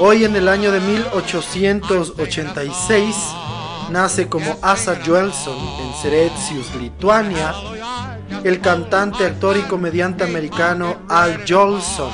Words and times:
Hoy 0.00 0.24
en 0.24 0.36
el 0.36 0.46
año 0.46 0.70
de 0.70 0.78
1886 0.78 3.16
nace 3.90 4.28
como 4.28 4.56
Asa 4.62 4.96
Joelson 5.04 5.58
en 5.58 5.92
Cerezius, 6.00 6.72
Lituania, 6.80 7.52
el 8.44 8.60
cantante, 8.60 9.26
actor 9.26 9.56
y 9.56 9.62
comediante 9.62 10.22
americano 10.22 10.98
Al 11.08 11.42
Jolson 11.48 12.12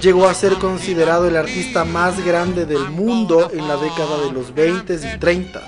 llegó 0.00 0.28
a 0.28 0.34
ser 0.34 0.54
considerado 0.54 1.26
el 1.26 1.36
artista 1.36 1.84
más 1.84 2.24
grande 2.24 2.66
del 2.66 2.88
mundo 2.90 3.50
en 3.52 3.66
la 3.66 3.76
década 3.76 4.18
de 4.24 4.30
los 4.30 4.54
20 4.54 4.94
y 4.94 5.18
30. 5.18 5.62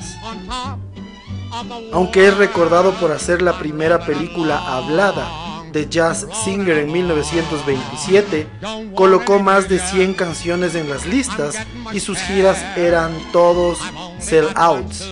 Aunque 1.92 2.28
es 2.28 2.37
recordado 2.37 2.92
por 2.92 3.11
hacer 3.11 3.42
la 3.42 3.59
primera 3.59 4.06
película 4.06 4.73
hablada 4.73 5.42
de 5.73 5.89
Jazz 5.89 6.27
Singer 6.45 6.78
en 6.78 6.92
1927, 6.92 8.47
colocó 8.95 9.39
más 9.39 9.69
de 9.69 9.79
100 9.79 10.14
canciones 10.14 10.75
en 10.75 10.89
las 10.89 11.06
listas 11.06 11.56
y 11.92 12.01
sus 12.01 12.19
giras 12.19 12.59
eran 12.77 13.12
todos 13.33 13.79
sell-outs. 14.19 15.05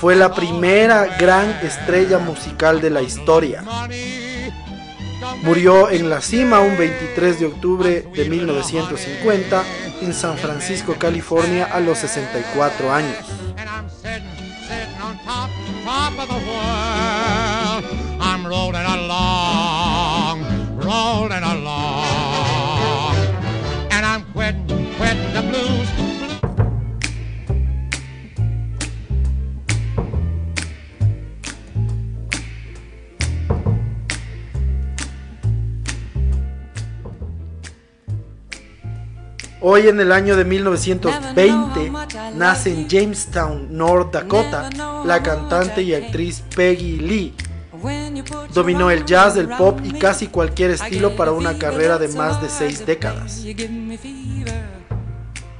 Fue 0.00 0.16
la 0.16 0.34
primera 0.34 1.16
gran 1.18 1.50
estrella 1.62 2.18
musical 2.18 2.80
de 2.80 2.90
la 2.90 3.02
historia. 3.02 3.64
Murió 5.42 5.90
en 5.90 6.08
la 6.08 6.20
cima 6.20 6.60
un 6.60 6.76
23 6.76 7.40
de 7.40 7.46
octubre 7.46 8.08
de 8.14 8.28
1950 8.28 9.64
en 10.02 10.14
San 10.14 10.38
Francisco, 10.38 10.96
California, 10.98 11.66
a 11.66 11.80
los 11.80 11.98
64 11.98 12.92
años. 12.92 13.16
Hoy 39.62 39.88
en 39.88 40.00
el 40.00 40.10
año 40.10 40.36
de 40.36 40.44
1920 40.44 41.92
nace 42.34 42.72
en 42.72 42.88
Jamestown, 42.88 43.68
North 43.70 44.12
Dakota, 44.12 44.70
la 45.04 45.22
cantante 45.22 45.82
y 45.82 45.92
actriz 45.94 46.42
Peggy 46.54 46.96
Lee. 46.96 47.34
Dominó 48.54 48.90
el 48.90 49.04
jazz, 49.04 49.36
el 49.36 49.48
pop 49.48 49.80
y 49.84 49.92
casi 49.98 50.28
cualquier 50.28 50.70
estilo 50.70 51.14
para 51.14 51.32
una 51.32 51.58
carrera 51.58 51.98
de 51.98 52.08
más 52.08 52.40
de 52.40 52.48
seis 52.48 52.86
décadas. 52.86 53.44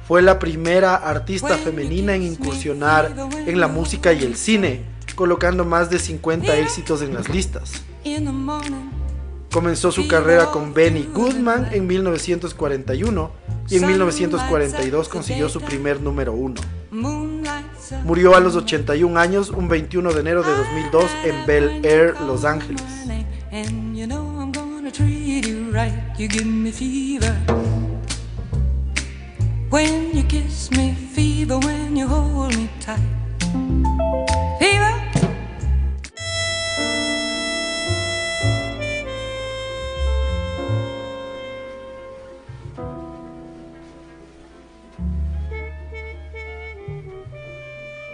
Fue 0.07 0.21
la 0.23 0.39
primera 0.39 0.95
artista 0.95 1.57
femenina 1.57 2.15
en 2.15 2.23
incursionar 2.23 3.13
en 3.45 3.59
la 3.59 3.67
música 3.67 4.13
y 4.13 4.23
el 4.23 4.35
cine, 4.35 4.83
colocando 5.15 5.63
más 5.63 5.91
de 5.91 5.99
50 5.99 6.57
éxitos 6.57 7.03
en 7.03 7.13
las 7.13 7.29
listas. 7.29 7.83
Comenzó 9.51 9.91
su 9.91 10.07
carrera 10.07 10.47
con 10.47 10.73
Benny 10.73 11.09
Goodman 11.13 11.67
en 11.73 11.85
1941 11.85 13.31
y 13.69 13.77
en 13.77 13.87
1942 13.87 15.09
consiguió 15.09 15.49
su 15.49 15.59
primer 15.59 15.99
número 15.99 16.33
uno. 16.33 16.61
Murió 18.05 18.35
a 18.35 18.39
los 18.39 18.55
81 18.55 19.19
años 19.19 19.49
un 19.49 19.67
21 19.67 20.13
de 20.13 20.19
enero 20.21 20.43
de 20.43 20.55
2002 20.55 21.05
en 21.25 21.45
Bel 21.45 21.85
Air, 21.85 22.15
Los 22.21 22.45
Ángeles. 22.45 22.81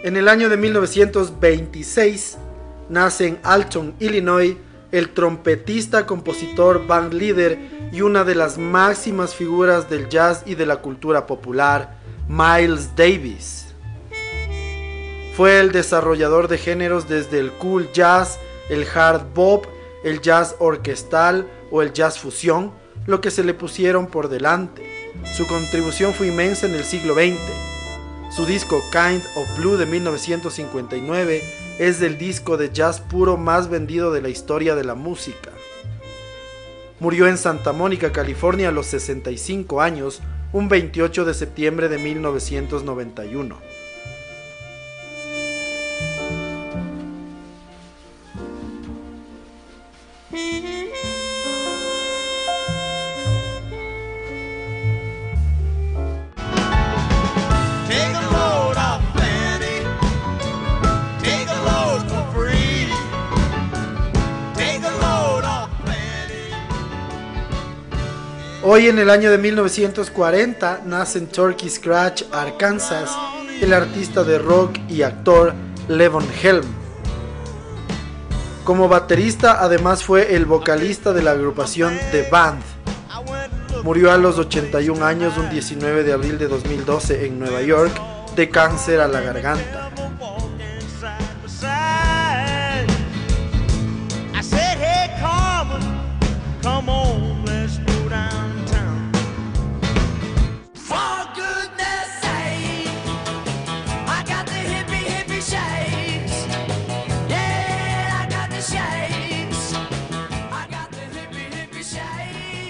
En 0.08 0.16
el 0.16 0.30
año 0.30 0.48
de 0.48 0.56
1926 0.56 2.38
nace 2.88 3.28
en 3.28 3.40
Alton, 3.44 3.94
Illinois, 4.00 4.56
el 4.94 5.10
trompetista, 5.10 6.06
compositor, 6.06 6.88
band 6.88 7.12
líder 7.12 7.90
y 7.92 8.00
una 8.00 8.24
de 8.24 8.34
las 8.34 8.58
máximas 8.58 9.36
figuras 9.36 9.90
del 9.90 10.08
jazz 10.08 10.44
y 10.46 10.56
de 10.56 10.66
la 10.66 10.78
cultura 10.78 11.28
popular, 11.28 11.98
Miles 12.30 12.96
Davis. 12.96 13.76
Fue 15.36 15.60
el 15.60 15.74
desarrollador 15.74 16.48
de 16.48 16.58
géneros 16.58 17.10
desde 17.10 17.40
el 17.40 17.52
cool 17.52 17.92
jazz, 17.92 18.40
el 18.70 18.88
hard 18.88 19.34
bop, 19.34 19.66
el 20.06 20.22
jazz 20.22 20.56
orquestal 20.60 21.50
o 21.70 21.82
el 21.82 21.92
jazz 21.92 22.18
fusión, 22.18 22.72
lo 23.08 23.20
que 23.20 23.30
se 23.30 23.44
le 23.44 23.54
pusieron 23.54 24.08
por 24.08 24.30
delante. 24.30 24.90
Su 25.36 25.46
contribución 25.48 26.14
fue 26.14 26.28
inmensa 26.28 26.66
en 26.66 26.76
el 26.76 26.86
siglo 26.86 27.14
XX 27.14 27.67
su 28.38 28.46
disco 28.46 28.84
Kind 28.92 29.24
of 29.34 29.58
Blue 29.58 29.78
de 29.78 29.88
1959 29.88 31.42
es 31.80 32.04
el 32.04 32.20
disco 32.20 32.56
de 32.56 32.72
jazz 32.72 33.00
puro 33.00 33.36
más 33.36 33.68
vendido 33.68 34.12
de 34.12 34.22
la 34.22 34.30
historia 34.30 34.76
de 34.76 34.84
la 34.84 34.94
música. 34.94 35.50
Murió 37.00 37.28
en 37.28 37.40
Santa 37.40 37.74
Mónica, 37.74 38.12
California 38.12 38.70
a 38.70 38.72
los 38.72 38.86
65 38.86 39.82
años, 39.82 40.22
un 40.54 40.70
28 40.70 41.26
de 41.26 41.34
septiembre 41.34 41.90
de 41.90 41.98
1991. 41.98 43.58
Hoy 68.78 68.90
en 68.90 69.00
el 69.00 69.10
año 69.10 69.32
de 69.32 69.40
1940 69.40 70.82
nace 70.86 71.18
en 71.18 71.26
Turkey 71.26 71.68
Scratch, 71.68 72.26
Arkansas, 72.32 73.10
el 73.60 73.74
artista 73.74 74.24
de 74.24 74.38
rock 74.38 74.78
y 74.88 75.02
actor 75.02 75.56
Levon 75.88 76.28
Helm. 76.44 76.64
Como 78.64 78.88
baterista 78.88 79.64
además 79.64 80.04
fue 80.04 80.36
el 80.36 80.46
vocalista 80.46 81.12
de 81.12 81.24
la 81.24 81.32
agrupación 81.32 81.98
The 82.12 82.30
Band. 82.30 82.62
Murió 83.84 84.12
a 84.12 84.18
los 84.18 84.38
81 84.38 85.04
años 85.04 85.40
un 85.40 85.50
19 85.50 86.04
de 86.04 86.14
abril 86.14 86.38
de 86.38 86.48
2012 86.48 87.26
en 87.26 87.40
Nueva 87.40 87.64
York 87.64 88.00
de 88.36 88.48
cáncer 88.52 89.02
a 89.02 89.08
la 89.08 89.22
garganta. 89.22 89.90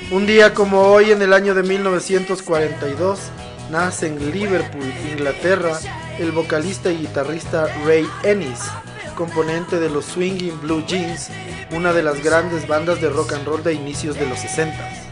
Un 0.10 0.26
día 0.26 0.54
como 0.54 0.84
hoy, 0.84 1.12
en 1.12 1.22
el 1.22 1.34
año 1.34 1.54
de 1.54 1.64
1942, 1.64 3.20
nace 3.70 4.08
en 4.08 4.32
Liverpool, 4.32 4.86
Inglaterra, 5.12 5.78
el 6.18 6.32
vocalista 6.32 6.90
y 6.90 7.00
guitarrista 7.00 7.68
Ray 7.86 8.08
Ennis, 8.24 8.60
componente 9.18 9.82
de 9.82 9.90
los 9.90 10.06
Swinging 10.06 10.62
Blue 10.62 10.86
Jeans, 10.88 11.30
una 11.72 11.92
de 11.92 12.04
las 12.04 12.24
grandes 12.24 12.66
bandas 12.70 13.02
de 13.02 13.10
rock 13.10 13.34
and 13.34 13.46
roll 13.46 13.62
de 13.62 13.74
inicios 13.74 14.18
de 14.18 14.28
los 14.28 14.40
60. 14.40 15.08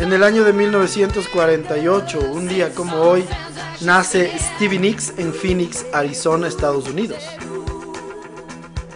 En 0.00 0.14
el 0.14 0.24
año 0.24 0.44
de 0.44 0.54
1948, 0.54 2.20
un 2.32 2.48
día 2.48 2.74
como 2.74 2.96
hoy, 2.96 3.22
nace 3.82 4.32
Stevie 4.38 4.78
Nicks 4.78 5.12
en 5.18 5.34
Phoenix, 5.34 5.84
Arizona, 5.92 6.48
Estados 6.48 6.88
Unidos. 6.88 7.22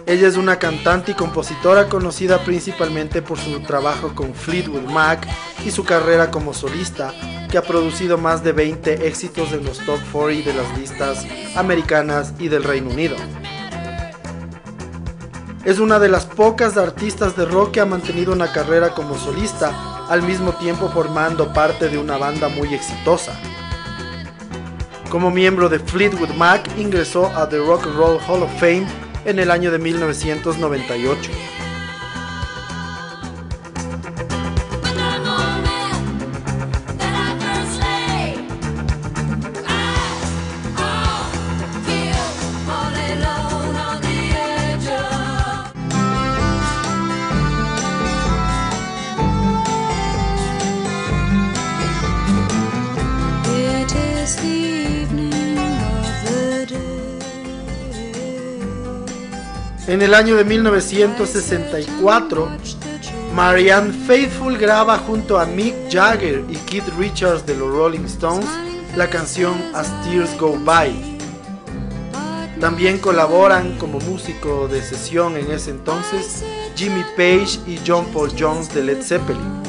Ella 0.07 0.27
es 0.27 0.35
una 0.35 0.57
cantante 0.57 1.11
y 1.11 1.13
compositora 1.13 1.89
conocida 1.89 2.43
principalmente 2.43 3.21
por 3.21 3.37
su 3.37 3.59
trabajo 3.59 4.15
con 4.15 4.33
Fleetwood 4.33 4.89
Mac 4.89 5.27
y 5.63 5.69
su 5.69 5.83
carrera 5.83 6.31
como 6.31 6.55
solista, 6.55 7.13
que 7.51 7.59
ha 7.59 7.61
producido 7.61 8.17
más 8.17 8.43
de 8.43 8.53
20 8.53 9.07
éxitos 9.07 9.51
en 9.51 9.63
los 9.63 9.77
top 9.85 9.99
40 10.11 10.49
de 10.49 10.57
las 10.57 10.75
listas 10.75 11.23
americanas 11.55 12.33
y 12.39 12.47
del 12.47 12.63
Reino 12.63 12.89
Unido. 12.89 13.15
Es 15.65 15.77
una 15.77 15.99
de 15.99 16.09
las 16.09 16.25
pocas 16.25 16.77
artistas 16.77 17.37
de 17.37 17.45
rock 17.45 17.73
que 17.73 17.81
ha 17.81 17.85
mantenido 17.85 18.33
una 18.33 18.51
carrera 18.51 18.95
como 18.95 19.19
solista 19.19 19.94
al 20.09 20.21
mismo 20.21 20.53
tiempo 20.53 20.89
formando 20.89 21.51
parte 21.53 21.89
de 21.89 21.97
una 21.97 22.17
banda 22.17 22.49
muy 22.49 22.73
exitosa. 22.73 23.33
Como 25.09 25.31
miembro 25.31 25.69
de 25.69 25.79
Fleetwood 25.79 26.31
Mac 26.31 26.69
ingresó 26.77 27.27
a 27.35 27.47
The 27.47 27.59
Rock 27.59 27.87
and 27.87 27.95
Roll 27.95 28.19
Hall 28.27 28.43
of 28.43 28.51
Fame 28.59 28.85
en 29.25 29.39
el 29.39 29.51
año 29.51 29.71
de 29.71 29.79
1998. 29.79 31.31
En 59.95 60.01
el 60.01 60.13
año 60.13 60.35
de 60.35 60.43
1964, 60.43 62.49
Marianne 63.33 63.93
Faithfull 63.93 64.57
graba 64.57 64.97
junto 64.97 65.39
a 65.39 65.45
Mick 65.45 65.73
Jagger 65.89 66.43
y 66.49 66.55
Keith 66.69 66.83
Richards 66.97 67.45
de 67.45 67.55
los 67.55 67.71
Rolling 67.71 68.03
Stones 68.03 68.49
la 68.97 69.09
canción 69.09 69.53
As 69.73 69.89
Tears 70.03 70.37
Go 70.37 70.59
By. 70.59 71.17
También 72.59 72.97
colaboran 72.97 73.77
como 73.77 74.01
músico 74.01 74.67
de 74.67 74.81
sesión 74.81 75.37
en 75.37 75.49
ese 75.49 75.71
entonces 75.71 76.43
Jimmy 76.75 77.05
Page 77.15 77.61
y 77.65 77.79
John 77.87 78.05
Paul 78.11 78.33
Jones 78.37 78.75
de 78.75 78.83
Led 78.83 79.01
Zeppelin. 79.01 79.64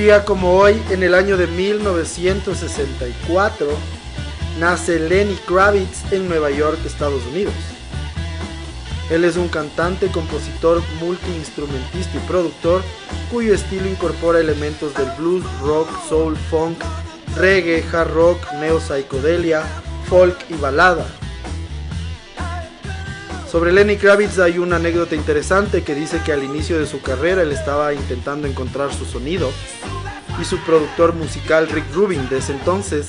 Día 0.00 0.24
como 0.24 0.56
hoy, 0.56 0.82
en 0.88 1.02
el 1.02 1.14
año 1.14 1.36
de 1.36 1.46
1964, 1.46 3.68
nace 4.58 4.98
Lenny 4.98 5.34
Kravitz 5.46 6.10
en 6.10 6.26
Nueva 6.26 6.50
York, 6.50 6.78
Estados 6.86 7.22
Unidos. 7.26 7.52
Él 9.10 9.26
es 9.26 9.36
un 9.36 9.48
cantante, 9.48 10.10
compositor, 10.10 10.82
multiinstrumentista 11.00 12.16
y 12.16 12.20
productor 12.20 12.80
cuyo 13.30 13.52
estilo 13.52 13.86
incorpora 13.88 14.40
elementos 14.40 14.94
del 14.94 15.10
blues, 15.18 15.44
rock, 15.60 15.90
soul, 16.08 16.34
funk, 16.34 16.82
reggae, 17.36 17.84
hard 17.92 18.14
rock, 18.14 18.38
neo 18.54 18.80
psicodelia, 18.80 19.62
folk 20.08 20.38
y 20.48 20.54
balada. 20.54 21.04
Sobre 23.50 23.72
Lenny 23.72 23.96
Kravitz 23.96 24.38
hay 24.38 24.58
una 24.58 24.76
anécdota 24.76 25.16
interesante 25.16 25.82
que 25.82 25.96
dice 25.96 26.22
que 26.24 26.32
al 26.32 26.44
inicio 26.44 26.78
de 26.78 26.86
su 26.86 27.02
carrera 27.02 27.42
él 27.42 27.50
estaba 27.50 27.92
intentando 27.92 28.46
encontrar 28.46 28.94
su 28.94 29.04
sonido 29.04 29.50
y 30.40 30.44
su 30.44 30.56
productor 30.58 31.14
musical 31.14 31.66
Rick 31.68 31.92
Rubin 31.92 32.28
de 32.28 32.38
ese 32.38 32.52
entonces 32.52 33.08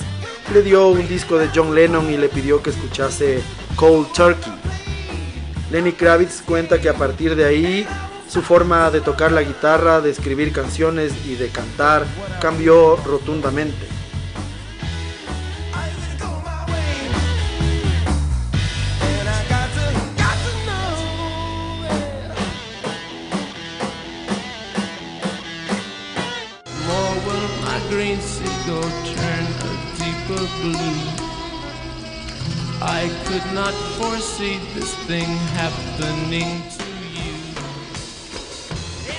le 0.51 0.63
dio 0.63 0.87
un 0.87 1.07
disco 1.07 1.37
de 1.37 1.49
John 1.53 1.75
Lennon 1.75 2.11
y 2.11 2.17
le 2.17 2.27
pidió 2.27 2.63
que 2.63 2.71
escuchase 2.71 3.39
Cold 3.75 4.11
Turkey. 4.13 4.51
Lenny 5.69 5.91
Kravitz 5.91 6.41
cuenta 6.41 6.81
que 6.81 6.89
a 6.89 6.95
partir 6.95 7.35
de 7.35 7.45
ahí 7.45 7.87
su 8.27 8.41
forma 8.41 8.89
de 8.89 9.01
tocar 9.01 9.31
la 9.31 9.43
guitarra, 9.43 10.01
de 10.01 10.09
escribir 10.09 10.51
canciones 10.51 11.13
y 11.23 11.35
de 11.35 11.49
cantar 11.49 12.03
cambió 12.41 12.95
rotundamente. 12.95 14.00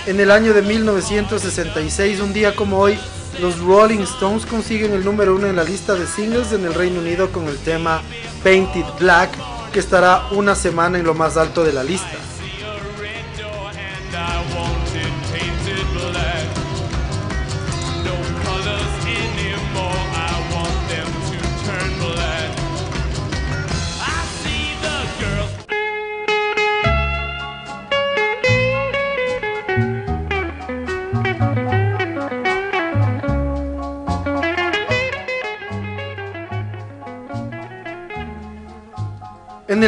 En 0.06 0.18
el 0.18 0.30
año 0.30 0.52
de 0.52 0.62
1966, 0.62 2.20
un 2.20 2.32
día 2.32 2.56
como 2.56 2.78
hoy, 2.78 2.98
los 3.40 3.60
Rolling 3.60 4.00
Stones 4.00 4.44
consiguen 4.44 4.92
el 4.92 5.04
número 5.04 5.36
uno 5.36 5.46
en 5.46 5.56
la 5.56 5.64
lista 5.64 5.94
de 5.94 6.06
singles 6.06 6.52
en 6.52 6.64
el 6.64 6.74
Reino 6.74 7.00
Unido 7.00 7.30
con 7.30 7.46
el 7.46 7.56
tema 7.58 8.02
Painted 8.42 8.84
Black, 8.98 9.30
que 9.72 9.78
estará 9.78 10.26
una 10.32 10.54
semana 10.54 10.98
en 10.98 11.04
lo 11.04 11.14
más 11.14 11.36
alto 11.36 11.62
de 11.62 11.72
la 11.72 11.84
lista. 11.84 12.18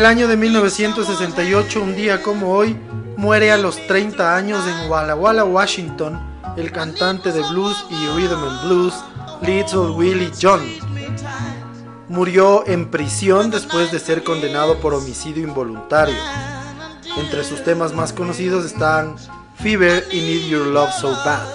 El 0.05 0.11
año 0.11 0.29
de 0.29 0.37
1968, 0.37 1.83
un 1.83 1.97
día 1.97 2.21
como 2.21 2.53
hoy, 2.53 2.77
muere 3.17 3.51
a 3.51 3.57
los 3.57 3.79
30 3.87 4.37
años 4.37 4.63
en 4.67 4.91
Walla 4.91 5.15
Walla, 5.15 5.47
Washington, 5.47 6.21
el 6.59 6.71
cantante 6.73 7.33
de 7.33 7.41
blues 7.49 7.87
y 7.89 7.95
rhythm 8.09 8.45
and 8.45 8.67
blues 8.67 8.95
Little 9.41 9.93
Willie 9.93 10.31
John. 10.39 10.61
Murió 12.11 12.67
en 12.67 12.91
prisión 12.91 13.51
después 13.51 13.91
de 13.93 13.99
ser 13.99 14.23
condenado 14.23 14.79
por 14.79 14.93
homicidio 14.93 15.43
involuntario. 15.43 16.19
Entre 17.17 17.43
sus 17.43 17.65
temas 17.65 17.95
más 17.95 18.13
conocidos 18.13 18.67
están 18.67 19.17
Fever 19.55 20.07
y 20.13 20.21
Need 20.21 20.49
Your 20.51 20.67
Love 20.67 20.93
So 21.01 21.13
Bad. 21.25 21.49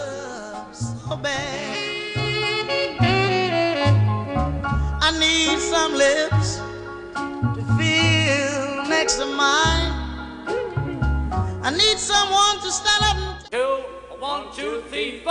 I 11.61 11.71
need 11.71 11.97
someone 11.97 12.59
to 12.61 12.71
stand 12.71 13.03
up. 13.03 13.17
Two, 13.49 13.83
one, 14.19 14.53
two, 14.55 14.83
three. 14.89 15.23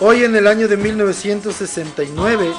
Hoy 0.00 0.22
en 0.22 0.36
el 0.36 0.46
año 0.46 0.68
de 0.68 0.76
1969, 0.76 2.54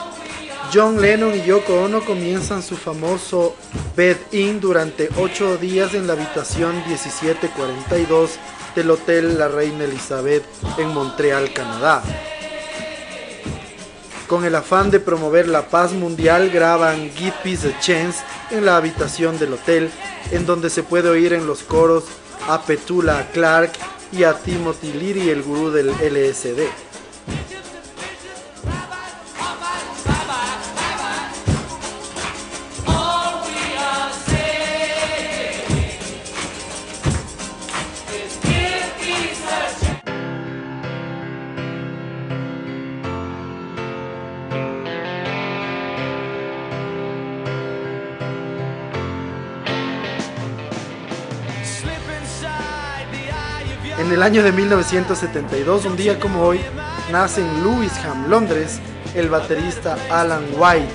John 0.72 1.02
Lennon 1.02 1.36
y 1.36 1.42
Yoko 1.42 1.82
Ono 1.82 2.02
comienzan 2.02 2.62
su 2.62 2.78
famoso 2.78 3.56
bed-in 3.96 4.60
durante 4.60 5.10
8 5.18 5.58
días 5.58 5.96
en 5.96 6.06
la 6.06 6.14
habitación 6.14 6.76
1742 6.88 8.32
del 8.76 8.92
Hotel 8.92 9.40
La 9.40 9.48
Reina 9.48 9.86
Elizabeth 9.86 10.44
en 10.78 10.90
Montreal, 10.90 11.52
Canadá. 11.54 12.04
Con 14.28 14.46
el 14.46 14.54
afán 14.54 14.92
de 14.92 15.00
promover 15.00 15.48
la 15.48 15.70
paz 15.70 15.92
mundial 15.94 16.52
graban 16.52 17.10
Give 17.16 17.34
Peace 17.44 17.68
a 17.68 17.80
Chance 17.80 18.20
en 18.52 18.66
la 18.66 18.78
habitación 18.78 19.40
del 19.40 19.54
hotel, 19.54 19.90
en 20.32 20.46
donde 20.46 20.70
se 20.70 20.84
puede 20.84 21.10
oír 21.10 21.34
en 21.34 21.48
los 21.48 21.64
coros 21.64 22.04
a 22.48 22.62
Petula 22.62 23.28
Clark 23.34 23.72
y 24.12 24.24
a 24.24 24.36
Timothy 24.36 24.94
Leary, 24.94 25.30
el 25.32 25.42
gurú 25.42 25.72
del 25.72 25.90
LSD. 25.90 26.68
En 54.00 54.14
el 54.14 54.24
año 54.24 54.44
de 54.44 54.54
1972, 54.54 55.84
un 55.84 55.98
día 55.98 56.18
como 56.22 56.42
hoy, 56.42 56.62
nace 57.12 57.42
en 57.42 57.64
Lewisham, 57.64 58.30
Londres, 58.30 58.80
el 59.14 59.28
baterista 59.28 59.98
Alan 60.10 60.46
White, 60.58 60.88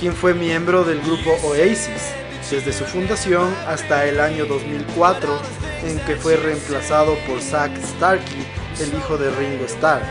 quien 0.00 0.14
fue 0.14 0.34
miembro 0.34 0.82
del 0.82 1.00
grupo 1.00 1.30
Oasis 1.44 2.12
desde 2.50 2.72
su 2.72 2.84
fundación 2.84 3.54
hasta 3.68 4.04
el 4.04 4.18
año 4.18 4.46
2004, 4.46 5.38
en 5.84 6.00
que 6.00 6.16
fue 6.16 6.34
reemplazado 6.36 7.14
por 7.28 7.40
Zach 7.40 7.70
Starkey, 7.96 8.44
el 8.80 8.88
hijo 8.98 9.16
de 9.16 9.30
Ringo 9.30 9.64
Starr. 9.66 10.02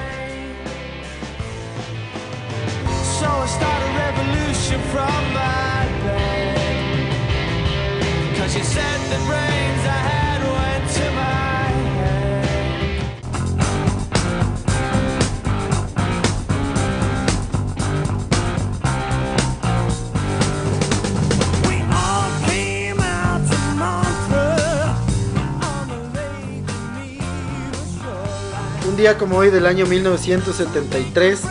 Día 29.03 29.17
como 29.17 29.35
hoy 29.35 29.49
del 29.49 29.65
año 29.65 29.85
1973 29.85 31.41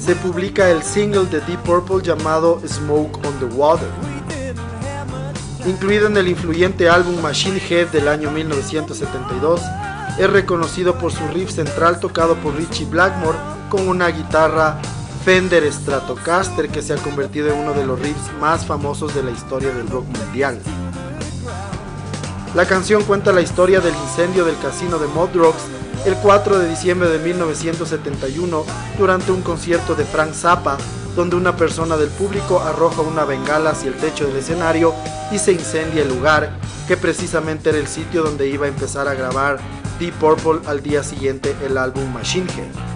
se 0.00 0.16
publica 0.16 0.70
el 0.70 0.82
single 0.82 1.26
de 1.26 1.42
Deep 1.42 1.62
Purple 1.62 2.00
llamado 2.02 2.58
Smoke 2.66 3.18
on 3.26 3.38
the 3.38 3.54
Water. 3.54 3.90
Incluido 5.66 6.06
en 6.06 6.16
el 6.16 6.28
influyente 6.28 6.88
álbum 6.88 7.20
Machine 7.20 7.60
Head 7.68 7.88
del 7.88 8.08
año 8.08 8.30
1972, 8.30 9.60
es 10.18 10.30
reconocido 10.30 10.96
por 10.96 11.12
su 11.12 11.28
riff 11.28 11.50
central 11.50 12.00
tocado 12.00 12.34
por 12.36 12.56
Richie 12.56 12.86
Blackmore 12.86 13.36
con 13.68 13.88
una 13.88 14.08
guitarra 14.08 14.80
Fender 15.22 15.70
Stratocaster 15.70 16.70
que 16.70 16.80
se 16.80 16.94
ha 16.94 16.96
convertido 16.96 17.52
en 17.52 17.58
uno 17.58 17.74
de 17.74 17.84
los 17.84 18.00
riffs 18.00 18.32
más 18.40 18.64
famosos 18.64 19.14
de 19.14 19.22
la 19.22 19.32
historia 19.32 19.68
del 19.74 19.86
rock 19.86 20.06
mundial. 20.06 20.58
La 22.54 22.64
canción 22.64 23.04
cuenta 23.04 23.32
la 23.32 23.42
historia 23.42 23.80
del 23.80 23.94
incendio 23.96 24.46
del 24.46 24.58
casino 24.60 24.98
de 24.98 25.08
Mod 25.08 25.34
Rocks 25.34 25.81
el 26.04 26.16
4 26.16 26.58
de 26.58 26.68
diciembre 26.68 27.08
de 27.08 27.18
1971 27.18 28.64
durante 28.98 29.32
un 29.32 29.42
concierto 29.42 29.94
de 29.94 30.04
Frank 30.04 30.32
Zappa, 30.32 30.76
donde 31.14 31.36
una 31.36 31.56
persona 31.56 31.96
del 31.96 32.08
público 32.08 32.60
arroja 32.60 33.02
una 33.02 33.24
bengala 33.24 33.70
hacia 33.70 33.90
el 33.90 33.96
techo 33.96 34.26
del 34.26 34.36
escenario 34.36 34.94
y 35.30 35.38
se 35.38 35.52
incendia 35.52 36.02
el 36.02 36.08
lugar, 36.08 36.56
que 36.88 36.96
precisamente 36.96 37.70
era 37.70 37.78
el 37.78 37.86
sitio 37.86 38.22
donde 38.22 38.48
iba 38.48 38.66
a 38.66 38.68
empezar 38.68 39.06
a 39.08 39.14
grabar 39.14 39.58
Deep 39.98 40.14
Purple 40.14 40.60
al 40.66 40.82
día 40.82 41.02
siguiente 41.02 41.54
el 41.64 41.78
álbum 41.78 42.12
Machine 42.12 42.50
Head. 42.50 42.91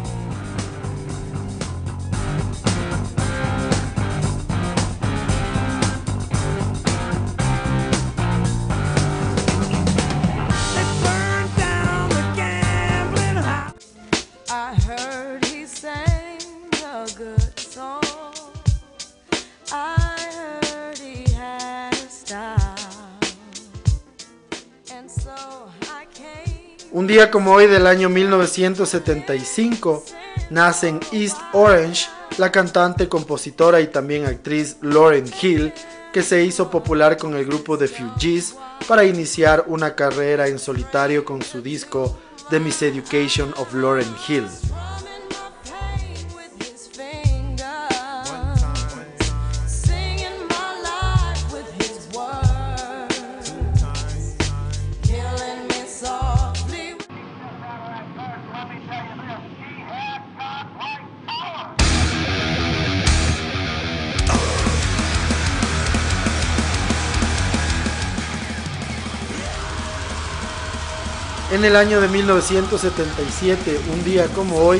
Como 27.30 27.52
hoy 27.52 27.66
del 27.66 27.86
año 27.86 28.10
1975 28.10 30.04
nace 30.50 30.88
en 30.88 31.00
East 31.12 31.38
Orange 31.52 32.08
la 32.36 32.52
cantante, 32.52 33.08
compositora 33.08 33.80
y 33.80 33.86
también 33.86 34.26
actriz 34.26 34.76
Lauren 34.82 35.24
Hill, 35.40 35.72
que 36.12 36.22
se 36.22 36.44
hizo 36.44 36.70
popular 36.70 37.16
con 37.16 37.34
el 37.34 37.46
grupo 37.46 37.78
The 37.78 37.88
Fugees 37.88 38.56
para 38.86 39.04
iniciar 39.04 39.64
una 39.66 39.94
carrera 39.94 40.46
en 40.46 40.58
solitario 40.58 41.24
con 41.24 41.42
su 41.42 41.62
disco 41.62 42.18
The 42.50 42.60
Miseducation 42.60 43.54
of 43.56 43.72
Lauren 43.72 44.14
Hill. 44.28 44.46
En 71.56 71.64
el 71.64 71.74
año 71.74 72.02
de 72.02 72.08
1977, 72.08 73.80
un 73.90 74.04
día 74.04 74.26
como 74.26 74.58
hoy, 74.58 74.78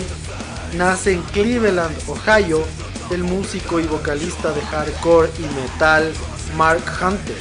nace 0.74 1.12
en 1.14 1.22
Cleveland, 1.22 1.96
Ohio, 2.06 2.62
el 3.10 3.24
músico 3.24 3.80
y 3.80 3.84
vocalista 3.84 4.52
de 4.52 4.60
hardcore 4.60 5.30
y 5.38 5.58
metal 5.58 6.12
Mark 6.54 6.84
Hunter. 7.00 7.38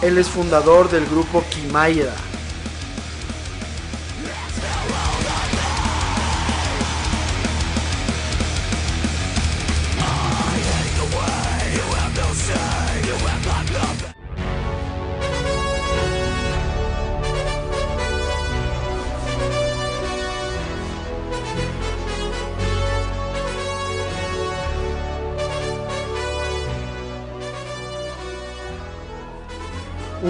Él 0.00 0.16
es 0.16 0.30
fundador 0.30 0.88
del 0.88 1.04
grupo 1.04 1.44
Kimaira. 1.50 2.14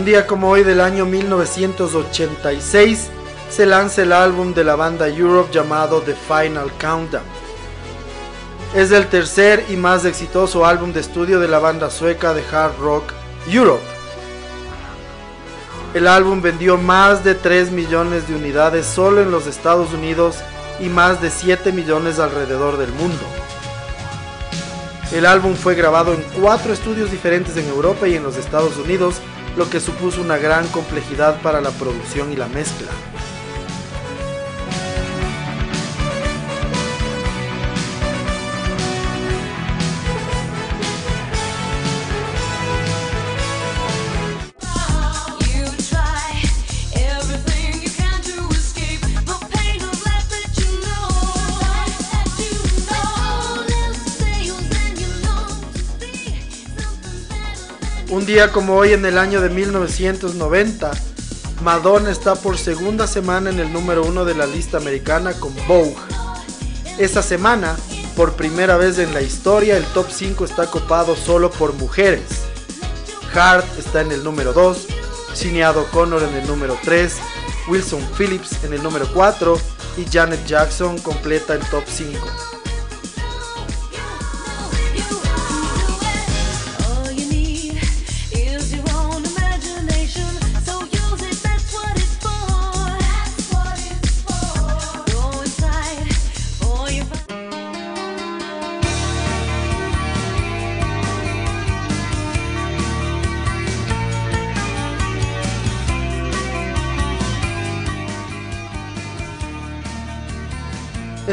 Un 0.00 0.06
día 0.06 0.26
como 0.26 0.48
hoy 0.48 0.62
del 0.62 0.80
año 0.80 1.04
1986 1.04 3.10
se 3.50 3.66
lanza 3.66 4.00
el 4.00 4.12
álbum 4.12 4.54
de 4.54 4.64
la 4.64 4.74
banda 4.74 5.06
Europe 5.08 5.52
llamado 5.52 6.00
The 6.00 6.14
Final 6.14 6.72
Countdown. 6.80 7.22
Es 8.74 8.92
el 8.92 9.08
tercer 9.08 9.66
y 9.68 9.76
más 9.76 10.06
exitoso 10.06 10.64
álbum 10.64 10.94
de 10.94 11.00
estudio 11.00 11.38
de 11.38 11.48
la 11.48 11.58
banda 11.58 11.90
sueca 11.90 12.32
de 12.32 12.42
hard 12.50 12.78
rock 12.78 13.12
Europe. 13.46 13.84
El 15.92 16.06
álbum 16.06 16.40
vendió 16.40 16.78
más 16.78 17.22
de 17.22 17.34
3 17.34 17.70
millones 17.70 18.26
de 18.26 18.36
unidades 18.36 18.86
solo 18.86 19.20
en 19.20 19.30
los 19.30 19.46
Estados 19.46 19.92
Unidos 19.92 20.36
y 20.80 20.88
más 20.88 21.20
de 21.20 21.28
7 21.28 21.72
millones 21.72 22.18
alrededor 22.18 22.78
del 22.78 22.92
mundo. 22.92 23.26
El 25.12 25.26
álbum 25.26 25.56
fue 25.56 25.74
grabado 25.74 26.14
en 26.14 26.24
cuatro 26.40 26.72
estudios 26.72 27.10
diferentes 27.10 27.54
en 27.58 27.68
Europa 27.68 28.08
y 28.08 28.14
en 28.14 28.22
los 28.22 28.38
Estados 28.38 28.78
Unidos 28.78 29.20
lo 29.56 29.68
que 29.68 29.80
supuso 29.80 30.20
una 30.20 30.38
gran 30.38 30.66
complejidad 30.68 31.40
para 31.42 31.60
la 31.60 31.70
producción 31.70 32.32
y 32.32 32.36
la 32.36 32.48
mezcla. 32.48 32.88
Día 58.30 58.52
como 58.52 58.76
hoy 58.76 58.92
en 58.92 59.04
el 59.04 59.18
año 59.18 59.40
de 59.40 59.50
1990, 59.50 60.92
Madonna 61.64 62.12
está 62.12 62.36
por 62.36 62.56
segunda 62.58 63.08
semana 63.08 63.50
en 63.50 63.58
el 63.58 63.72
número 63.72 64.04
uno 64.04 64.24
de 64.24 64.36
la 64.36 64.46
lista 64.46 64.76
americana 64.76 65.32
con 65.32 65.52
Vogue. 65.66 65.96
Esta 66.96 67.24
semana, 67.24 67.74
por 68.14 68.34
primera 68.34 68.76
vez 68.76 69.00
en 69.00 69.12
la 69.12 69.20
historia, 69.20 69.76
el 69.76 69.84
top 69.86 70.06
5 70.12 70.44
está 70.44 70.70
copado 70.70 71.16
solo 71.16 71.50
por 71.50 71.72
mujeres. 71.72 72.22
Hart 73.34 73.66
está 73.76 74.02
en 74.02 74.12
el 74.12 74.22
número 74.22 74.52
2, 74.52 74.86
Sinead 75.34 75.76
O'Connor 75.76 76.22
en 76.22 76.34
el 76.36 76.46
número 76.46 76.78
3, 76.84 77.16
Wilson 77.66 78.08
Phillips 78.16 78.62
en 78.62 78.74
el 78.74 78.82
número 78.84 79.12
4 79.12 79.58
y 79.96 80.08
Janet 80.08 80.46
Jackson 80.46 80.98
completa 80.98 81.54
el 81.54 81.68
top 81.68 81.82
5. 81.84 82.59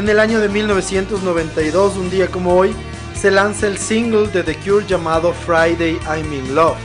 En 0.08 0.12
el 0.12 0.20
año 0.20 0.40
de 0.40 0.48
1992, 0.48 1.98
un 1.98 2.08
día 2.08 2.28
como 2.28 2.54
hoy, 2.54 2.74
se 3.14 3.30
lanza 3.30 3.66
el 3.66 3.76
single 3.76 4.28
de 4.28 4.42
The 4.42 4.56
Cure 4.56 4.86
llamado 4.86 5.34
Friday 5.34 6.00
I'm 6.06 6.32
in 6.32 6.54
Love. 6.54 6.78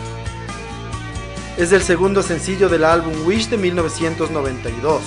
Es 1.58 1.72
el 1.72 1.82
segundo 1.82 2.22
sencillo 2.22 2.68
del 2.68 2.84
álbum 2.84 3.14
Wish 3.26 3.48
de 3.48 3.56
1992. 3.56 5.02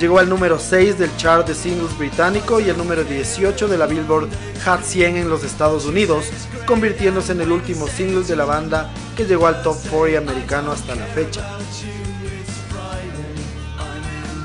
Llegó 0.00 0.18
al 0.18 0.30
número 0.30 0.58
6 0.58 0.98
del 0.98 1.14
chart 1.18 1.46
de 1.46 1.54
singles 1.54 1.98
británico 1.98 2.58
y 2.58 2.70
el 2.70 2.78
número 2.78 3.04
18 3.04 3.68
de 3.68 3.76
la 3.76 3.86
Billboard 3.86 4.30
Hot 4.64 4.82
100 4.82 5.18
en 5.18 5.28
los 5.28 5.44
Estados 5.44 5.84
Unidos, 5.84 6.24
convirtiéndose 6.64 7.32
en 7.32 7.42
el 7.42 7.52
último 7.52 7.86
single 7.86 8.24
de 8.24 8.34
la 8.34 8.46
banda 8.46 8.90
que 9.14 9.26
llegó 9.26 9.46
al 9.46 9.62
top 9.62 9.76
40 9.90 10.18
americano 10.18 10.72
hasta 10.72 10.94
la 10.94 11.04
fecha. 11.04 11.46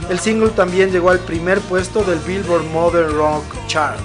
El 0.09 0.19
single 0.19 0.49
también 0.51 0.89
llegó 0.89 1.09
al 1.09 1.19
primer 1.19 1.59
puesto 1.59 2.01
del 2.03 2.19
Billboard 2.19 2.63
Modern 2.71 3.13
Rock 3.13 3.43
Chart. 3.67 3.99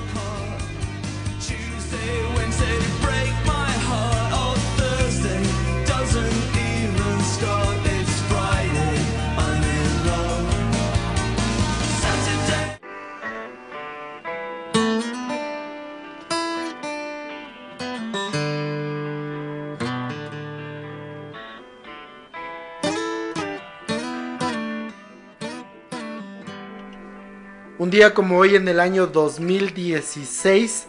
Un 27.78 27.88
día 27.88 28.12
como 28.12 28.36
hoy 28.36 28.54
en 28.54 28.68
el 28.68 28.78
año 28.78 29.06
2016, 29.06 30.88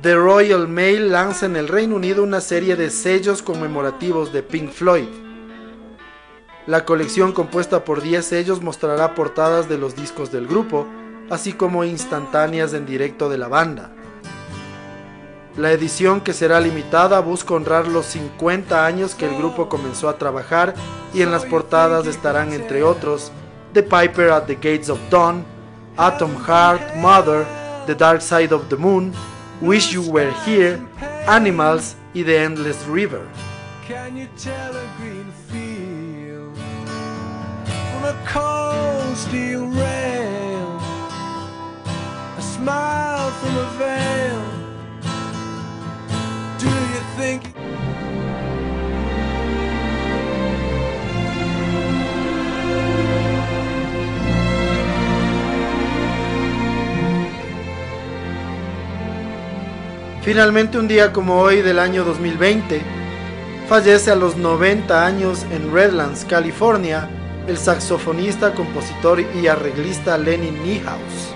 The 0.00 0.14
Royal 0.14 0.66
Mail 0.66 1.12
lanza 1.12 1.44
en 1.44 1.56
el 1.56 1.68
Reino 1.68 1.96
Unido 1.96 2.22
una 2.22 2.40
serie 2.40 2.74
de 2.74 2.88
sellos 2.88 3.42
conmemorativos 3.42 4.32
de 4.32 4.42
Pink 4.42 4.70
Floyd. 4.70 5.08
La 6.66 6.86
colección 6.86 7.32
compuesta 7.32 7.84
por 7.84 8.00
10 8.00 8.24
sellos 8.24 8.62
mostrará 8.62 9.14
portadas 9.14 9.68
de 9.68 9.76
los 9.76 9.94
discos 9.94 10.32
del 10.32 10.46
grupo, 10.46 10.86
así 11.28 11.52
como 11.52 11.84
instantáneas 11.84 12.72
en 12.72 12.86
directo 12.86 13.28
de 13.28 13.36
la 13.36 13.48
banda. 13.48 13.92
La 15.58 15.70
edición 15.70 16.22
que 16.22 16.32
será 16.32 16.60
limitada 16.60 17.20
busca 17.20 17.52
honrar 17.52 17.88
los 17.88 18.06
50 18.06 18.86
años 18.86 19.14
que 19.14 19.28
el 19.28 19.36
grupo 19.36 19.68
comenzó 19.68 20.08
a 20.08 20.16
trabajar 20.16 20.72
y 21.12 21.20
en 21.20 21.30
las 21.30 21.44
portadas 21.44 22.06
estarán 22.06 22.54
entre 22.54 22.82
otros 22.82 23.30
The 23.74 23.82
Piper 23.82 24.30
at 24.30 24.46
the 24.46 24.54
Gates 24.54 24.88
of 24.88 24.98
Dawn, 25.10 25.53
Atom 25.98 26.34
Heart, 26.34 26.96
Mother, 26.96 27.46
The 27.86 27.94
Dark 27.94 28.20
Side 28.20 28.52
of 28.52 28.68
the 28.68 28.76
Moon, 28.76 29.14
Wish 29.60 29.92
You 29.92 30.02
Were 30.02 30.32
Here, 30.44 30.84
Animals 31.28 31.94
y 32.14 32.22
The 32.22 32.36
Endless 32.38 32.84
River. 32.86 33.28
Can 33.86 34.16
you 34.16 34.28
tell 34.36 34.74
a 34.74 34.86
green 34.98 35.30
field 35.50 36.58
a 38.04 38.12
cold 38.26 39.16
steel 39.16 39.66
Finalmente 60.24 60.78
un 60.78 60.88
día 60.88 61.12
como 61.12 61.38
hoy 61.38 61.60
del 61.60 61.78
año 61.78 62.02
2020, 62.02 62.80
fallece 63.68 64.10
a 64.10 64.14
los 64.14 64.38
90 64.38 65.04
años 65.04 65.44
en 65.50 65.70
Redlands, 65.70 66.24
California, 66.24 67.10
el 67.46 67.58
saxofonista, 67.58 68.54
compositor 68.54 69.20
y 69.20 69.48
arreglista 69.48 70.16
Lenny 70.16 70.50
Niehaus. 70.50 71.34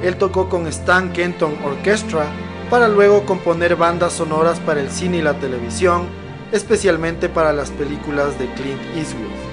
Él 0.00 0.14
tocó 0.14 0.48
con 0.48 0.68
Stan 0.68 1.12
Kenton 1.12 1.58
Orchestra 1.64 2.26
para 2.70 2.86
luego 2.86 3.26
componer 3.26 3.74
bandas 3.74 4.12
sonoras 4.12 4.60
para 4.60 4.80
el 4.80 4.88
cine 4.88 5.16
y 5.16 5.22
la 5.22 5.34
televisión, 5.40 6.06
especialmente 6.52 7.28
para 7.28 7.52
las 7.52 7.72
películas 7.72 8.38
de 8.38 8.46
Clint 8.54 8.80
Eastwood. 8.96 9.47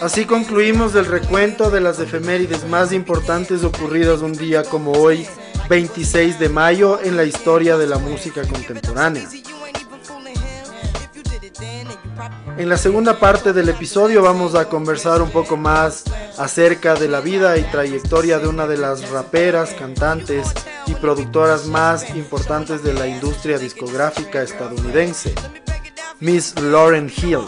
Así 0.00 0.26
concluimos 0.26 0.94
el 0.94 1.06
recuento 1.06 1.70
de 1.70 1.80
las 1.80 1.98
efemérides 1.98 2.68
más 2.68 2.92
importantes 2.92 3.64
ocurridas 3.64 4.20
un 4.20 4.34
día 4.34 4.62
como 4.62 4.92
hoy, 4.92 5.26
26 5.70 6.38
de 6.38 6.48
mayo, 6.50 7.00
en 7.02 7.16
la 7.16 7.24
historia 7.24 7.78
de 7.78 7.86
la 7.86 7.98
música 7.98 8.42
contemporánea. 8.46 9.26
En 12.58 12.68
la 12.68 12.76
segunda 12.76 13.18
parte 13.18 13.52
del 13.52 13.68
episodio 13.70 14.22
vamos 14.22 14.54
a 14.54 14.68
conversar 14.68 15.22
un 15.22 15.30
poco 15.30 15.56
más 15.56 16.04
acerca 16.38 16.94
de 16.94 17.08
la 17.08 17.20
vida 17.20 17.56
y 17.56 17.62
trayectoria 17.64 18.38
de 18.38 18.48
una 18.48 18.66
de 18.66 18.76
las 18.76 19.10
raperas, 19.10 19.74
cantantes 19.74 20.48
y 20.86 20.94
productoras 20.94 21.66
más 21.66 22.14
importantes 22.14 22.82
de 22.82 22.92
la 22.92 23.06
industria 23.06 23.58
discográfica 23.58 24.42
estadounidense, 24.42 25.34
Miss 26.20 26.54
Lauren 26.60 27.10
Hill. 27.14 27.46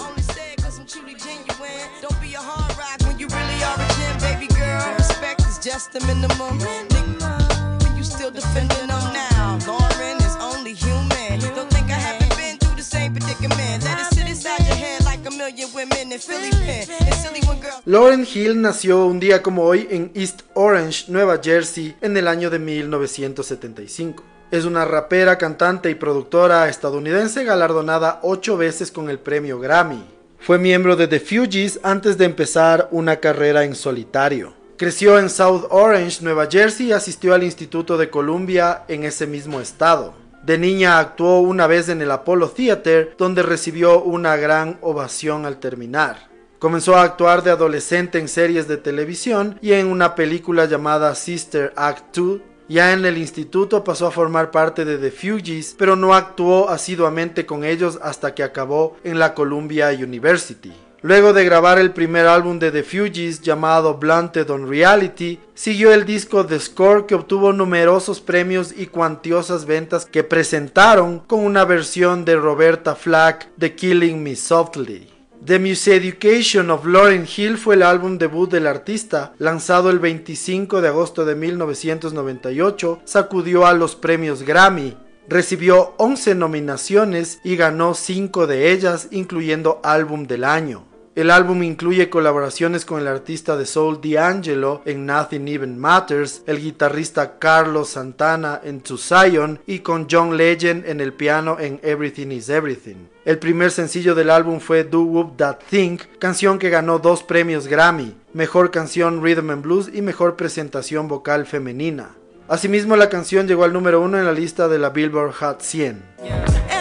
Lauren 17.85 18.27
Hill 18.33 18.61
nació 18.61 19.07
un 19.07 19.19
día 19.19 19.43
como 19.43 19.65
hoy 19.65 19.89
en 19.91 20.11
East 20.15 20.43
Orange, 20.55 21.07
Nueva 21.09 21.41
Jersey, 21.43 21.97
en 22.01 22.17
el 22.17 22.29
año 22.29 22.51
de 22.51 22.59
1975. 22.59 24.23
Es 24.51 24.65
una 24.65 24.85
rapera, 24.85 25.39
cantante 25.39 25.91
y 25.91 25.95
productora 25.95 26.69
estadounidense 26.69 27.45
galardonada 27.45 28.21
ocho 28.23 28.57
veces 28.57 28.91
con 28.93 29.11
el 29.11 29.19
premio 29.19 29.59
Grammy. 29.59 30.05
Fue 30.39 30.59
miembro 30.59 30.97
de 30.97 31.09
The 31.09 31.21
Fugees 31.21 31.81
antes 31.83 32.19
de 32.19 32.25
empezar 32.25 32.89
una 32.91 33.17
carrera 33.17 33.65
en 33.65 33.75
solitario. 33.75 34.58
Creció 34.79 35.19
en 35.19 35.29
South 35.29 35.65
Orange, 35.71 36.23
Nueva 36.23 36.47
Jersey 36.49 36.87
y 36.87 36.93
asistió 36.93 37.35
al 37.35 37.43
Instituto 37.43 37.99
de 37.99 38.11
Columbia 38.11 38.85
en 38.87 39.03
ese 39.03 39.27
mismo 39.27 39.61
estado. 39.61 40.15
De 40.45 40.57
niña 40.57 41.01
actuó 41.01 41.41
una 41.41 41.67
vez 41.67 41.89
en 41.89 42.01
el 42.01 42.13
Apollo 42.13 42.49
Theater, 42.51 43.17
donde 43.19 43.43
recibió 43.43 44.01
una 44.01 44.37
gran 44.37 44.79
ovación 44.81 45.47
al 45.47 45.59
terminar. 45.59 46.29
Comenzó 46.61 46.95
a 46.95 47.03
actuar 47.03 47.43
de 47.43 47.51
adolescente 47.51 48.21
en 48.21 48.29
series 48.29 48.69
de 48.69 48.77
televisión 48.77 49.59
y 49.61 49.73
en 49.73 49.89
una 49.89 50.15
película 50.15 50.67
llamada 50.67 51.17
Sister 51.17 51.73
Act 51.75 52.17
2. 52.17 52.41
Ya 52.69 52.93
en 52.93 53.05
el 53.05 53.19
instituto 53.19 53.83
pasó 53.83 54.07
a 54.07 54.13
formar 54.13 54.53
parte 54.53 54.85
de 54.85 54.99
The 54.99 55.11
Fugees, 55.11 55.75
pero 55.77 55.97
no 55.97 56.15
actuó 56.15 56.69
asiduamente 56.69 57.47
con 57.47 57.65
ellos 57.65 57.99
hasta 58.01 58.33
que 58.33 58.45
acabó 58.45 58.97
en 59.03 59.19
la 59.19 59.35
Columbia 59.35 59.89
University. 59.89 60.73
Luego 61.01 61.33
de 61.33 61.45
grabar 61.45 61.79
el 61.79 61.93
primer 61.93 62.27
álbum 62.27 62.59
de 62.59 62.73
The 62.73 62.83
Fugees 62.83 63.41
llamado 63.41 63.99
Blunted 63.99 64.51
on 64.51 64.69
Reality, 64.69 65.39
siguió 65.55 65.93
el 65.93 66.05
disco 66.05 66.45
The 66.45 66.59
Score 66.59 67.07
que 67.07 67.15
obtuvo 67.15 67.53
numerosos 67.53 68.21
premios 68.21 68.75
y 68.77 68.87
cuantiosas 68.87 69.65
ventas 69.65 70.07
que 70.07 70.25
presentaron 70.25 71.21
con 71.21 71.45
una 71.45 71.65
versión 71.65 72.25
de 72.25 72.35
Roberta 72.35 72.97
Flack 72.97 73.49
de 73.57 73.77
Killing 73.77 74.21
Me 74.21 74.35
Softly. 74.35 75.09
The 75.45 75.55
Education 75.55 76.69
of 76.69 76.85
Lauren 76.85 77.29
Hill 77.37 77.59
fue 77.59 77.77
el 77.77 77.85
álbum 77.85 78.19
debut 78.19 78.51
del 78.51 78.67
artista, 78.67 79.35
lanzado 79.39 79.91
el 79.91 80.01
25 80.01 80.81
de 80.81 80.89
agosto 80.89 81.25
de 81.25 81.37
1998, 81.37 83.03
sacudió 83.05 83.67
a 83.67 83.73
los 83.73 83.95
premios 83.95 84.43
Grammy, 84.43 84.97
recibió 85.29 85.95
11 85.99 86.35
nominaciones 86.35 87.39
y 87.45 87.55
ganó 87.55 87.95
5 87.95 88.49
de 88.49 88.73
ellas, 88.73 89.07
incluyendo 89.13 89.81
álbum 89.85 90.27
del 90.27 90.43
año. 90.43 90.88
El 91.19 91.33
álbum 91.33 91.65
incluye 91.65 92.11
colaboraciones 92.11 92.85
con 92.85 93.01
el 93.01 93.09
artista 93.09 93.57
de 93.57 93.67
soul 93.67 94.01
D'Angelo 94.01 94.83
en 94.85 95.05
Nothing 95.05 95.49
Even 95.49 95.77
Matters, 95.77 96.43
el 96.47 96.61
guitarrista 96.61 97.41
Carlos 97.41 97.89
Santana 97.89 98.61
en 98.63 98.83
To 98.83 98.97
Zion 98.97 99.59
y 99.67 99.81
con 99.81 100.07
John 100.09 100.37
Legend 100.37 100.87
en 100.87 101.01
el 101.01 101.13
piano 101.13 101.57
en 101.59 101.81
Everything 101.83 102.29
Is 102.29 102.49
Everything. 102.49 103.09
El 103.25 103.41
primer 103.41 103.73
sencillo 103.73 104.15
del 104.15 104.31
álbum 104.31 104.61
fue 104.61 104.85
Do 104.85 105.01
Whoop 105.01 105.37
That 105.37 105.59
Thing, 105.69 105.99
canción 106.21 106.57
que 106.61 106.71
ganó 106.71 107.01
dos 107.01 107.25
premios 107.25 107.67
Grammy, 107.67 108.15
Mejor 108.33 108.71
Canción 108.71 109.21
Rhythm 109.21 109.51
and 109.51 109.63
Blues 109.65 109.91
y 109.93 110.03
Mejor 110.03 110.37
Presentación 110.37 111.09
Vocal 111.09 111.47
Femenina. 111.47 112.11
Asimismo, 112.47 112.95
la 112.95 113.09
canción 113.09 113.49
llegó 113.49 113.65
al 113.65 113.73
número 113.73 114.01
uno 114.01 114.21
en 114.21 114.25
la 114.25 114.31
lista 114.31 114.69
de 114.69 114.79
la 114.79 114.91
Billboard 114.91 115.33
Hot 115.33 115.63
100. 115.63 116.78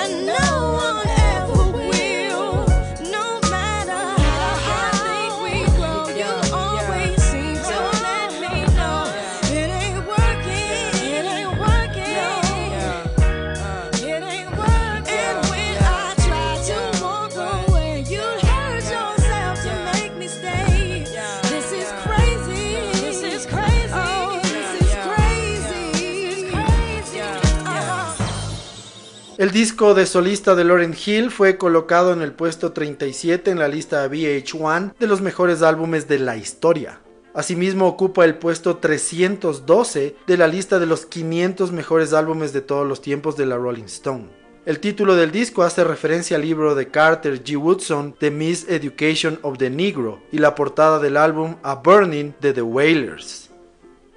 El 29.38 29.52
disco 29.52 29.93
de 29.93 30.08
solista 30.08 30.56
de 30.56 30.63
Lauren 30.63 30.95
Hill 30.95 31.30
fue 31.30 31.60
colocado 31.60 32.12
en 32.12 32.23
el 32.23 32.34
puesto 32.34 32.71
37 32.71 33.52
en 33.52 33.60
la 33.60 33.67
lista 33.67 34.10
VH1 34.10 34.95
de 34.97 35.06
los 35.06 35.21
mejores 35.21 35.62
álbumes 35.62 36.08
de 36.08 36.17
la 36.17 36.38
historia. 36.38 37.02
Asimismo 37.36 37.86
ocupa 37.86 38.26
el 38.26 38.39
puesto 38.39 38.78
312 38.78 40.15
de 40.26 40.38
la 40.38 40.47
lista 40.47 40.80
de 40.80 40.88
los 40.88 41.06
500 41.06 41.71
mejores 41.71 42.13
álbumes 42.13 42.52
de 42.52 42.62
todos 42.62 42.88
los 42.88 43.00
tiempos 43.00 43.38
de 43.38 43.45
la 43.45 43.58
Rolling 43.58 43.84
Stone. 43.84 44.26
El 44.65 44.80
título 44.80 45.15
del 45.15 45.32
disco 45.32 45.62
hace 45.62 45.84
referencia 45.84 46.36
al 46.36 46.41
libro 46.41 46.73
de 46.73 46.88
Carter 46.88 47.43
G. 47.43 47.58
Woodson, 47.58 48.15
The 48.17 48.30
Education 48.69 49.38
of 49.43 49.60
the 49.60 49.69
Negro, 49.69 50.19
y 50.32 50.39
la 50.39 50.56
portada 50.56 50.97
del 50.97 51.15
álbum 51.15 51.58
A 51.62 51.76
Burning 51.76 52.34
de 52.41 52.54
The 52.54 52.63
Wailers. 52.63 53.46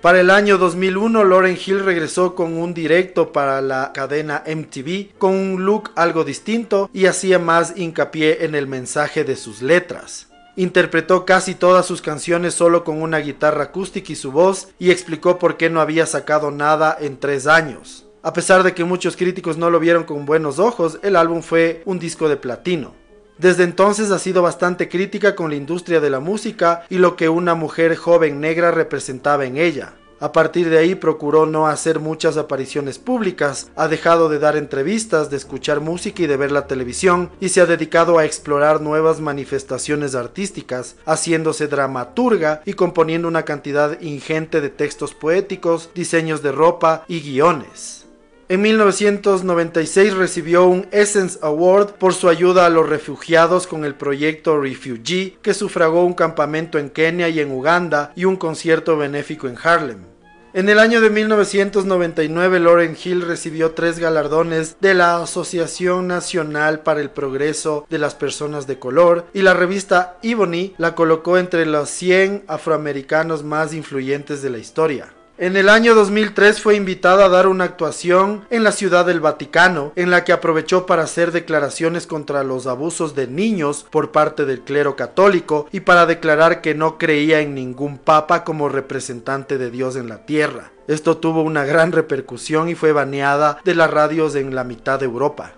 Para 0.01 0.21
el 0.21 0.31
año 0.31 0.57
2001, 0.57 1.25
Lauren 1.25 1.59
Hill 1.63 1.85
regresó 1.85 2.35
con 2.35 2.57
un 2.57 2.73
directo 2.73 3.33
para 3.33 3.61
la 3.61 3.93
cadena 3.93 4.43
MTV 4.47 5.19
con 5.19 5.35
un 5.35 5.67
look 5.67 5.91
algo 5.95 6.25
distinto 6.25 6.89
y 6.95 7.05
hacía 7.05 7.39
más 7.39 7.75
hincapié 7.77 8.47
en 8.47 8.55
el 8.55 8.67
mensaje 8.67 9.25
de 9.25 9.37
sus 9.37 9.61
letras. 9.61 10.29
Interpretó 10.57 11.27
casi 11.27 11.55
todas 11.55 11.85
sus 11.85 12.01
canciones 12.01 12.55
solo 12.55 12.83
con 12.83 13.03
una 13.03 13.19
guitarra 13.19 13.65
acústica 13.65 14.11
y 14.11 14.17
su 14.17 14.33
voz 14.33 14.69
y 14.79 14.91
explicó 14.91 15.39
por 15.39 15.59
qué 15.59 15.69
no 15.69 15.83
había 15.83 16.07
sacado 16.07 16.51
nada 16.51 16.97
en 16.99 17.21
tres 17.21 17.47
años. 17.47 18.07
A 18.23 18.33
pesar 18.33 18.63
de 18.63 18.73
que 18.73 18.85
muchos 18.85 19.19
críticos 19.19 19.59
no 19.59 19.69
lo 19.69 19.81
vieron 19.81 20.05
con 20.05 20.25
buenos 20.25 20.59
ojos, 20.59 20.99
el 21.03 21.15
álbum 21.15 21.43
fue 21.43 21.83
un 21.85 21.99
disco 21.99 22.31
de 22.31 22.39
platino. 22.39 23.00
Desde 23.41 23.65
entonces 23.65 24.11
ha 24.11 24.19
sido 24.19 24.43
bastante 24.43 24.91
crítica 24.91 25.35
con 25.35 25.49
la 25.49 25.57
industria 25.57 25.99
de 26.01 26.11
la 26.11 26.21
música 26.21 26.85
y 26.91 26.99
lo 26.99 27.17
que 27.17 27.31
una 27.31 27.55
mujer 27.55 27.97
joven 27.97 28.39
negra 28.39 28.71
representaba 28.71 29.47
en 29.47 29.57
ella. 29.57 29.95
A 30.21 30.33
partir 30.33 30.69
de 30.69 30.77
ahí 30.77 30.95
procuró 30.95 31.47
no 31.47 31.67
hacer 31.67 32.01
muchas 32.01 32.37
apariciones 32.37 32.99
públicas, 32.99 33.71
ha 33.77 33.89
dejado 33.89 34.29
de 34.29 34.39
dar 34.39 34.59
entrevistas, 34.59 35.31
de 35.31 35.39
escuchar 35.39 35.81
música 35.81 36.23
y 36.23 36.27
de 36.27 36.37
ver 36.37 36.53
la 36.53 36.67
televisión, 36.67 37.31
y 37.41 37.49
se 37.49 37.63
ha 37.63 37.67
dedicado 37.67 38.19
a 38.19 38.27
explorar 38.27 38.83
nuevas 38.83 39.21
manifestaciones 39.21 40.15
artísticas, 40.15 40.97
haciéndose 41.07 41.67
dramaturga 41.67 42.61
y 42.67 42.75
componiendo 42.75 43.27
una 43.27 43.47
cantidad 43.47 43.99
ingente 44.03 44.61
de 44.61 44.69
textos 44.69 45.15
poéticos, 45.15 45.89
diseños 45.95 46.43
de 46.43 46.53
ropa 46.53 47.07
y 47.09 47.21
guiones. 47.21 48.00
En 48.51 48.63
1996 48.63 50.15
recibió 50.15 50.67
un 50.67 50.89
Essence 50.91 51.39
Award 51.41 51.93
por 52.01 52.15
su 52.15 52.29
ayuda 52.29 52.67
a 52.67 52.69
los 52.69 52.89
refugiados 52.89 53.69
con 53.69 53.85
el 53.85 53.95
proyecto 53.95 54.61
Refugee, 54.61 55.39
que 55.41 55.55
sufragó 55.55 56.05
un 56.05 56.15
campamento 56.15 56.77
en 56.77 56.91
Kenia 56.91 57.29
y 57.29 57.39
en 57.39 57.53
Uganda 57.53 58.13
y 58.17 58.25
un 58.25 58.35
concierto 58.35 58.97
benéfico 58.97 59.47
en 59.47 59.57
Harlem. 59.63 59.99
En 60.53 60.69
el 60.69 60.81
año 60.81 61.01
de 61.01 61.11
1999, 61.11 62.59
Lauren 62.59 62.97
Hill 63.01 63.23
recibió 63.23 63.71
tres 63.71 64.01
galardones 64.01 64.79
de 64.81 64.95
la 64.95 65.23
Asociación 65.23 66.09
Nacional 66.09 66.81
para 66.81 67.01
el 67.01 67.11
Progreso 67.11 67.87
de 67.89 67.99
las 67.99 68.17
Personas 68.17 68.67
de 68.67 68.81
Color 68.81 69.27
y 69.33 69.43
la 69.43 69.55
revista 69.55 70.19
Ebony 70.25 70.75
la 70.77 70.97
colocó 70.97 71.39
entre 71.39 71.67
los 71.67 71.89
100 71.91 72.47
afroamericanos 72.49 73.45
más 73.45 73.73
influyentes 73.73 74.43
de 74.43 74.51
la 74.51 74.59
historia. 74.59 75.13
En 75.41 75.57
el 75.57 75.71
año 75.71 75.95
2003 75.95 76.61
fue 76.61 76.77
invitada 76.77 77.25
a 77.25 77.29
dar 77.31 77.47
una 77.47 77.65
actuación 77.65 78.45
en 78.51 78.63
la 78.63 78.73
Ciudad 78.73 79.07
del 79.07 79.21
Vaticano, 79.21 79.91
en 79.97 80.11
la 80.11 80.23
que 80.23 80.35
aprovechó 80.35 80.85
para 80.85 81.05
hacer 81.05 81.33
declaraciones 81.33 82.07
contra 82.07 82.45
los 82.45 82.67
abusos 82.67 83.15
de 83.15 83.27
niños 83.27 83.87
por 83.91 84.13
parte 84.13 84.45
del 84.45 84.61
clero 84.61 84.97
católico 84.97 85.67
y 85.73 85.81
para 85.81 86.05
declarar 86.05 86.61
que 86.61 86.75
no 86.75 86.99
creía 86.99 87.41
en 87.41 87.55
ningún 87.55 87.97
papa 87.97 88.45
como 88.45 88.69
representante 88.69 89.57
de 89.57 89.71
Dios 89.71 89.97
en 89.97 90.11
la 90.11 90.27
tierra. 90.27 90.73
Esto 90.89 91.17
tuvo 91.17 91.41
una 91.41 91.65
gran 91.65 91.93
repercusión 91.93 92.69
y 92.69 92.75
fue 92.75 92.93
baneada 92.93 93.61
de 93.65 93.75
las 93.75 93.91
radios 93.91 94.35
en 94.35 94.55
la 94.55 94.65
mitad 94.65 95.01
de 95.01 95.07
Europa. 95.07 95.55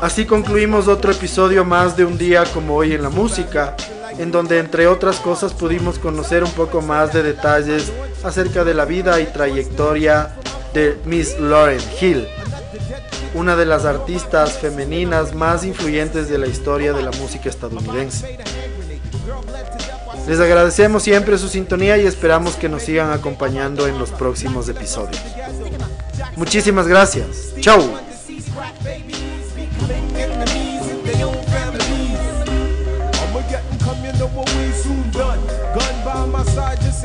Así 0.00 0.24
concluimos 0.24 0.88
otro 0.88 1.12
episodio 1.12 1.62
más 1.64 1.94
de 1.94 2.06
un 2.06 2.16
día 2.16 2.44
como 2.54 2.74
hoy 2.74 2.94
en 2.94 3.02
la 3.02 3.10
música, 3.10 3.76
en 4.18 4.30
donde 4.30 4.58
entre 4.58 4.86
otras 4.86 5.20
cosas 5.20 5.52
pudimos 5.52 5.98
conocer 5.98 6.42
un 6.42 6.52
poco 6.52 6.80
más 6.80 7.12
de 7.12 7.22
detalles 7.22 7.92
acerca 8.24 8.64
de 8.64 8.72
la 8.72 8.86
vida 8.86 9.20
y 9.20 9.26
trayectoria 9.26 10.36
de 10.72 10.98
Miss 11.04 11.38
Lauren 11.38 11.82
Hill, 12.00 12.26
una 13.34 13.56
de 13.56 13.66
las 13.66 13.84
artistas 13.84 14.58
femeninas 14.58 15.34
más 15.34 15.64
influyentes 15.64 16.30
de 16.30 16.38
la 16.38 16.46
historia 16.46 16.94
de 16.94 17.02
la 17.02 17.10
música 17.12 17.50
estadounidense. 17.50 18.38
Les 20.26 20.40
agradecemos 20.40 21.02
siempre 21.02 21.36
su 21.36 21.48
sintonía 21.48 21.98
y 21.98 22.06
esperamos 22.06 22.54
que 22.54 22.70
nos 22.70 22.84
sigan 22.84 23.12
acompañando 23.12 23.86
en 23.86 23.98
los 23.98 24.10
próximos 24.10 24.66
episodios. 24.70 25.20
Muchísimas 26.36 26.88
gracias. 26.88 27.54
Chau. 27.60 27.82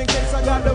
In 0.05 0.15
case 0.15 0.33
I 0.33 0.45
got 0.45 0.63
to 0.63 0.69
run. 0.69 0.74